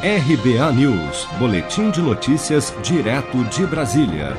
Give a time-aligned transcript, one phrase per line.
[0.00, 4.36] RBA News, Boletim de Notícias, direto de Brasília.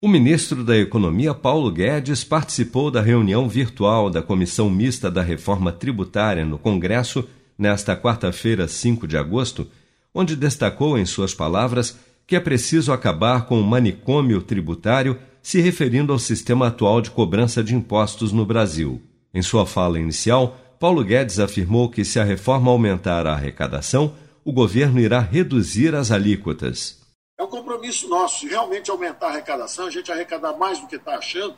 [0.00, 5.72] O ministro da Economia, Paulo Guedes, participou da reunião virtual da Comissão Mista da Reforma
[5.72, 7.28] Tributária no Congresso
[7.58, 9.66] nesta quarta-feira, 5 de agosto,
[10.14, 16.12] onde destacou em suas palavras que é preciso acabar com o manicômio tributário, se referindo
[16.12, 19.02] ao sistema atual de cobrança de impostos no Brasil.
[19.34, 24.14] Em sua fala inicial, Paulo Guedes afirmou que se a reforma aumentar a arrecadação,
[24.48, 27.02] o governo irá reduzir as alíquotas.
[27.36, 28.48] É um compromisso nosso.
[28.48, 31.54] Realmente aumentar a arrecadação, a gente arrecadar mais do que está achando,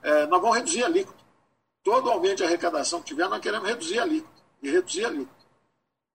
[0.00, 1.18] é, nós vamos reduzir a alíquota.
[1.82, 4.40] Todo aumento de arrecadação que tiver, nós queremos reduzir a alíquota.
[4.62, 5.44] E reduzir a alíquota.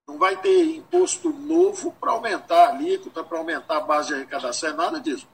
[0.08, 4.70] Não vai ter imposto novo para aumentar a alíquota, para aumentar a base de arrecadação,
[4.70, 5.28] é nada disso.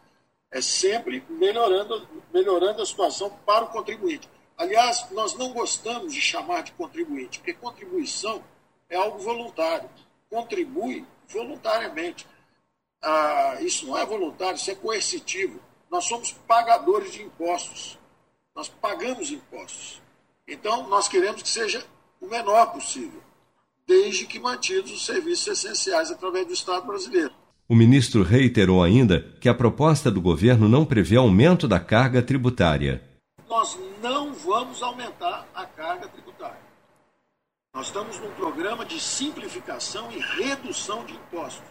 [0.49, 4.27] É sempre melhorando, melhorando a situação para o contribuinte.
[4.57, 8.43] Aliás, nós não gostamos de chamar de contribuinte, porque contribuição
[8.89, 9.87] é algo voluntário
[10.33, 12.25] contribui voluntariamente.
[13.03, 15.59] Ah, isso não é voluntário, isso é coercitivo.
[15.91, 17.99] Nós somos pagadores de impostos.
[18.55, 20.01] Nós pagamos impostos.
[20.47, 21.85] Então, nós queremos que seja
[22.19, 23.21] o menor possível,
[23.85, 27.31] desde que mantidos os serviços essenciais através do Estado brasileiro.
[27.69, 33.03] O ministro reiterou ainda que a proposta do governo não prevê aumento da carga tributária.
[33.47, 36.12] Nós não vamos aumentar a carga tributária.
[37.83, 41.67] Nós estamos num programa de simplificação e redução de impostos.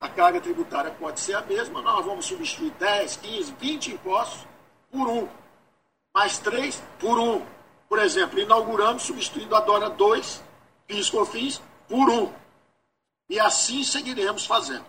[0.00, 4.46] A carga tributária pode ser a mesma, nós vamos substituir 10, 15, 20 impostos
[4.92, 5.26] por um.
[6.14, 7.42] Mais três por um.
[7.88, 10.40] Por exemplo, inauguramos substituindo a DORA 2,
[10.86, 12.30] PIS COFINS, por um.
[13.28, 14.84] E assim seguiremos fazendo.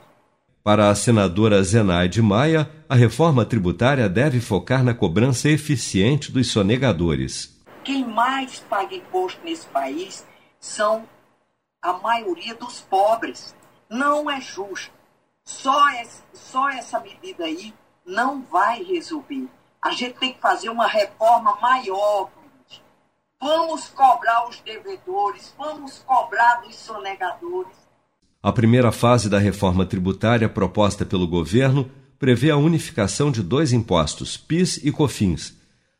[0.64, 7.59] Para a senadora Zenaide Maia, a reforma tributária deve focar na cobrança eficiente dos sonegadores
[7.90, 10.24] quem mais paga imposto nesse país
[10.60, 11.10] são
[11.82, 13.56] a maioria dos pobres.
[13.90, 14.94] Não é justo.
[15.44, 17.74] Só, esse, só essa medida aí
[18.06, 19.48] não vai resolver.
[19.82, 22.30] A gente tem que fazer uma reforma maior.
[23.42, 27.76] Vamos cobrar os devedores, vamos cobrar dos sonegadores.
[28.44, 31.90] A primeira fase da reforma tributária proposta pelo governo
[32.20, 35.59] prevê a unificação de dois impostos, PIS e COFINS,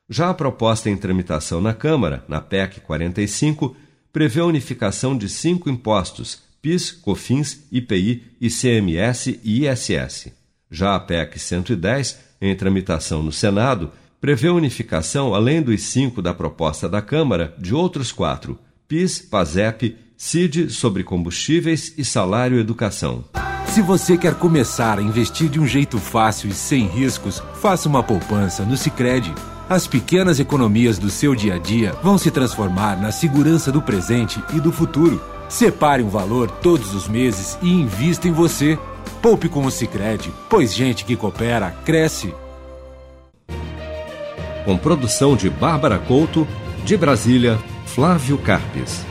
[0.10, 3.76] já a proposta em tramitação na Câmara, na PEC 45,
[4.12, 10.32] prevê a unificação de cinco impostos: PIS, COFINS, IPI, ICMS e ISS.
[10.72, 16.34] Já a PEC 110, em tramitação no Senado, prevê a unificação, além dos cinco da
[16.34, 23.24] proposta da Câmara, de outros quatro: PIS, PASEP, CID sobre combustíveis e salário educação.
[23.68, 28.02] Se você quer começar a investir de um jeito fácil e sem riscos, faça uma
[28.02, 29.32] poupança no Sicredi.
[29.70, 34.44] As pequenas economias do seu dia a dia vão se transformar na segurança do presente
[34.52, 35.22] e do futuro.
[35.48, 38.80] Separe um valor todos os meses e invista em você.
[39.22, 42.34] Poupe com o Sicredi, pois gente que coopera cresce.
[44.66, 46.48] Com produção de Bárbara Couto,
[46.84, 49.09] de Brasília, Flávio Carpes.